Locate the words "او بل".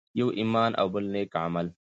0.79-1.05